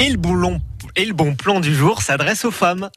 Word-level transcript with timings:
Et 0.00 0.10
le, 0.10 1.12
bon 1.12 1.34
plan 1.34 1.58
du 1.58 1.74
jour 1.74 2.02
s'adresse 2.02 2.44
aux 2.44 2.52
femmes. 2.52 2.88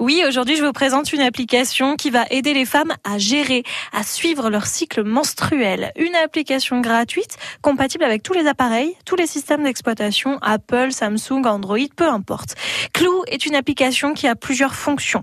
Oui, 0.00 0.22
aujourd'hui, 0.24 0.54
je 0.54 0.64
vous 0.64 0.70
présente 0.70 1.12
une 1.12 1.22
application 1.22 1.96
qui 1.96 2.10
va 2.10 2.24
aider 2.30 2.54
les 2.54 2.64
femmes 2.64 2.94
à 3.02 3.18
gérer, 3.18 3.64
à 3.92 4.04
suivre 4.04 4.48
leur 4.48 4.66
cycle 4.66 5.02
menstruel. 5.02 5.90
Une 5.96 6.14
application 6.14 6.80
gratuite, 6.80 7.36
compatible 7.62 8.04
avec 8.04 8.22
tous 8.22 8.32
les 8.32 8.46
appareils, 8.46 8.94
tous 9.04 9.16
les 9.16 9.26
systèmes 9.26 9.64
d'exploitation, 9.64 10.38
Apple, 10.40 10.92
Samsung, 10.92 11.44
Android, 11.46 11.88
peu 11.96 12.06
importe. 12.06 12.54
Clou 12.92 13.24
est 13.26 13.44
une 13.44 13.56
application 13.56 14.14
qui 14.14 14.28
a 14.28 14.36
plusieurs 14.36 14.76
fonctions. 14.76 15.22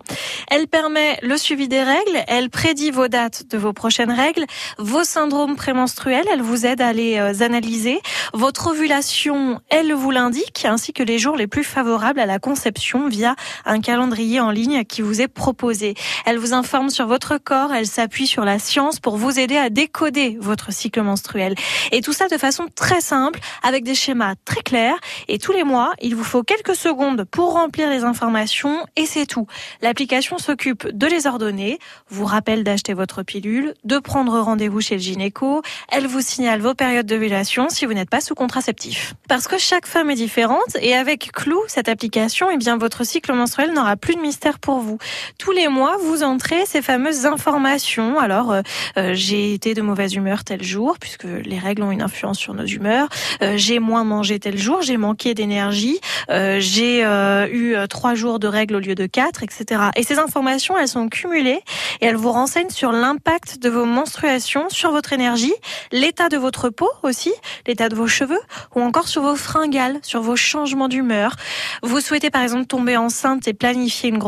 Elle 0.52 0.68
permet 0.68 1.20
le 1.22 1.38
suivi 1.38 1.70
des 1.70 1.82
règles, 1.82 2.26
elle 2.28 2.50
prédit 2.50 2.92
vos 2.92 3.08
dates 3.08 3.48
de 3.50 3.58
vos 3.58 3.72
prochaines 3.72 4.12
règles, 4.12 4.44
vos 4.78 5.06
syndromes 5.06 5.56
prémenstruels, 5.56 6.26
elle 6.34 6.42
vous 6.42 6.66
aide 6.66 6.82
à 6.82 6.92
les 6.92 7.18
euh, 7.18 7.46
analyser. 7.46 8.02
Votre 8.34 8.72
ovulation, 8.72 9.62
elle 9.70 9.94
vous 9.94 10.12
l'indique, 10.12 10.66
ainsi 10.66 10.92
que 10.92 11.04
les 11.04 11.18
jours 11.18 11.38
les 11.38 11.48
plus 11.48 11.64
favorables 11.64 12.20
à 12.20 12.26
la 12.26 12.40
conception 12.40 13.08
via 13.08 13.38
un 13.64 13.80
calendrier 13.80 14.42
en 14.42 14.52
ligne 14.52 14.65
qui 14.88 15.02
vous 15.02 15.22
est 15.22 15.28
proposée. 15.28 15.96
Elle 16.26 16.38
vous 16.38 16.54
informe 16.54 16.90
sur 16.90 17.08
votre 17.08 17.38
corps, 17.38 17.74
elle 17.74 17.88
s'appuie 17.88 18.28
sur 18.28 18.46
la 18.46 18.60
science 18.60 19.00
pour 19.00 19.18
vous 19.18 19.40
aider 19.40 19.58
à 19.58 19.70
décoder 19.70 20.38
votre 20.40 20.74
cycle 20.74 21.02
menstruel. 21.02 21.56
Et 21.92 22.02
tout 22.02 22.14
ça 22.14 22.28
de 22.28 22.38
façon 22.38 22.66
très 22.74 23.02
simple, 23.02 23.40
avec 23.64 23.84
des 23.84 23.96
schémas 23.96 24.36
très 24.46 24.62
clairs. 24.62 24.98
Et 25.28 25.38
tous 25.38 25.52
les 25.52 25.64
mois, 25.64 25.94
il 26.02 26.16
vous 26.16 26.24
faut 26.24 26.44
quelques 26.44 26.76
secondes 26.76 27.26
pour 27.26 27.54
remplir 27.54 27.90
les 27.90 28.04
informations 28.04 28.86
et 28.96 29.06
c'est 29.06 29.26
tout. 29.26 29.48
L'application 29.82 30.38
s'occupe 30.38 30.88
de 30.88 31.08
les 31.08 31.28
ordonner, 31.28 31.80
vous 32.10 32.26
rappelle 32.26 32.64
d'acheter 32.64 32.94
votre 32.94 33.24
pilule, 33.24 33.74
de 33.84 34.00
prendre 34.00 34.40
rendez-vous 34.40 34.82
chez 34.82 34.96
le 34.96 35.02
gynéco. 35.02 35.62
Elle 35.90 36.08
vous 36.08 36.22
signale 36.22 36.62
vos 36.62 36.74
périodes 36.74 37.06
d'ovulation 37.06 37.70
si 37.70 37.86
vous 37.86 37.94
n'êtes 37.94 38.10
pas 38.10 38.22
sous 38.22 38.36
contraceptif. 38.36 39.14
Parce 39.28 39.48
que 39.48 39.58
chaque 39.58 39.86
femme 39.86 40.10
est 40.10 40.16
différente 40.16 40.78
et 40.82 40.96
avec 40.96 41.32
Clou, 41.32 41.60
cette 41.68 41.90
application, 41.90 42.48
eh 42.52 42.58
bien, 42.58 42.78
votre 42.78 43.04
cycle 43.04 43.34
menstruel 43.34 43.74
n'aura 43.74 43.96
plus 43.96 44.16
de 44.16 44.22
mystère 44.22 44.55
pour 44.60 44.80
vous. 44.80 44.98
Tous 45.38 45.52
les 45.52 45.68
mois, 45.68 45.98
vous 46.02 46.24
entrez 46.24 46.66
ces 46.66 46.82
fameuses 46.82 47.26
informations. 47.26 48.20
Alors, 48.20 48.52
euh, 48.52 48.62
euh, 48.98 49.12
j'ai 49.14 49.54
été 49.54 49.74
de 49.74 49.82
mauvaise 49.82 50.14
humeur 50.14 50.44
tel 50.44 50.64
jour, 50.64 50.98
puisque 51.00 51.26
les 51.26 51.60
règles 51.60 51.84
ont 51.84 51.92
une 51.92 52.02
influence 52.02 52.38
sur 52.38 52.54
nos 52.54 52.66
humeurs. 52.66 53.08
Euh, 53.42 53.54
j'ai 53.58 53.80
moins 53.80 54.04
mangé 54.04 54.40
tel 54.40 54.58
jour, 54.58 54.82
j'ai 54.82 54.98
manqué 54.98 55.34
d'énergie, 55.34 56.00
j'ai 56.30 57.04
eu 57.52 57.76
trois 57.90 58.16
jours 58.16 58.40
de 58.40 58.48
règles 58.48 58.76
au 58.76 58.80
lieu 58.80 58.96
de 58.96 59.06
quatre, 59.06 59.44
etc. 59.44 59.90
Et 59.96 60.04
ces 60.04 60.20
informations, 60.20 60.78
elles 60.78 60.88
sont 60.88 61.10
cumulées 61.10 61.62
et 62.02 62.06
elles 62.06 62.16
vous 62.16 62.32
renseignent 62.32 62.70
sur 62.70 62.92
l'impact 62.92 63.60
de 63.60 63.70
vos 63.70 63.86
menstruations 63.86 64.70
sur 64.70 64.92
votre 64.92 65.14
énergie, 65.14 65.54
l'état 65.92 66.30
de 66.30 66.38
votre 66.38 66.70
peau 66.70 66.90
aussi, 67.04 67.34
l'état 67.68 67.90
de 67.90 67.96
vos 67.96 68.08
cheveux, 68.08 68.40
ou 68.76 68.82
encore 68.82 69.08
sur 69.08 69.22
vos 69.22 69.36
fringales, 69.36 70.00
sur 70.02 70.22
vos 70.22 70.36
changements 70.36 70.88
d'humeur. 70.88 71.36
Vous 71.84 72.00
souhaitez 72.00 72.30
par 72.30 72.42
exemple 72.42 72.66
tomber 72.66 72.98
enceinte 72.98 73.48
et 73.48 73.54
planifier 73.54 74.10
une 74.10 74.20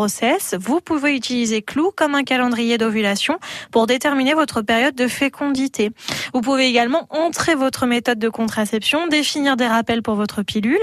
vous 0.60 0.82
pouvez 0.82 1.16
utiliser 1.16 1.62
Clou 1.62 1.92
comme 1.96 2.16
un 2.16 2.24
calendrier 2.24 2.78
d'ovulation 2.78 3.40
pour 3.72 3.88
déterminer 3.88 4.34
votre 4.34 4.62
période 4.62 4.96
de 4.96 5.08
fécondité. 5.08 5.92
Vous 6.34 6.42
pouvez 6.42 6.68
également 6.68 7.08
entrer 7.10 7.56
votre 7.56 7.86
méthode 7.86 8.20
de 8.20 8.30
contraception, 8.30 9.08
définir 9.08 9.58
des 9.58 9.68
rappels 9.68 10.02
pour 10.02 10.16
votre 10.16 10.44
pilule 10.44 10.80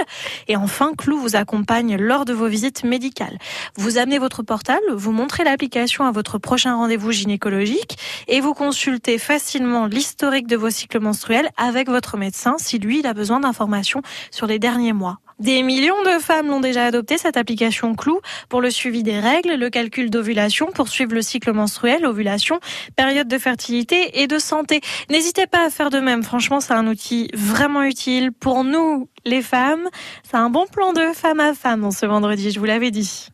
et 0.49 0.57
enfin 0.57 0.93
Clou 0.97 1.19
vous 1.19 1.37
accompagne 1.37 1.97
lors 1.97 2.25
de 2.25 2.33
vos 2.33 2.47
visites 2.47 2.85
médicales. 2.85 3.39
Vous 3.77 3.99
amenez 3.99 4.19
votre 4.19 4.43
portable, 4.43 4.93
vous 4.95 5.13
montrez 5.13 5.45
l'application 5.45 6.05
à 6.05 6.13
votre 6.13 6.39
prochain 6.39 6.77
rendez-vous 6.77 7.13
gynécologique 7.13 7.99
et 8.29 8.41
vous 8.41 8.55
consultez 8.55 9.19
facilement 9.19 9.87
l'historique 9.87 10.47
de 10.47 10.57
vos 10.57 10.71
cycles 10.71 11.01
menstruels 11.01 11.51
avec 11.57 11.89
votre 11.89 12.17
médecin 12.17 12.57
si 12.59 12.79
lui 12.79 13.01
il 13.01 13.07
a 13.07 13.15
besoin 13.15 13.41
d'informations 13.41 14.03
sur 14.31 14.47
les 14.47 14.59
derniers 14.59 14.93
mois. 14.93 15.24
Des 15.41 15.63
millions 15.63 16.01
de 16.05 16.21
femmes 16.21 16.49
l'ont 16.49 16.61
déjà 16.61 16.85
adopté, 16.85 17.19
cette 17.19 17.37
application 17.37 17.95
Clou, 17.95 18.21
pour 18.49 18.61
le 18.61 18.71
suivi 18.71 19.03
des 19.03 19.19
règles, 19.19 19.55
le 19.55 19.69
calcul 19.69 20.11
d'ovulation, 20.11 20.67
pour 20.67 20.89
suivre 20.89 21.13
le 21.13 21.23
cycle 21.23 21.53
menstruel, 21.53 22.07
ovulation, 22.07 22.61
période 22.97 23.29
de 23.29 23.39
fertilité 23.39 24.23
et 24.23 24.27
de 24.27 24.39
santé. 24.39 24.81
N'hésitez 25.11 25.47
pas 25.47 25.67
à 25.67 25.71
faire 25.71 25.91
de 25.91 25.99
même. 25.99 26.23
Franchement, 26.23 26.61
c'est 26.61 26.73
un 26.73 26.87
outil 26.87 27.29
vraiment 27.35 27.83
utile 27.83 28.31
pour 28.33 28.65
nous, 28.65 29.09
les 29.25 29.43
femmes. 29.43 29.89
C'est 30.23 30.37
un 30.37 30.51
bon 30.51 30.67
plan 30.67 30.93
de 30.93 31.13
femme 31.15 31.41
à 31.41 31.55
femme 31.55 31.91
ce 31.91 32.07
vendredi, 32.07 32.51
je 32.51 32.59
vous 32.59 32.67
l'avais 32.67 32.91
dit. 32.91 33.29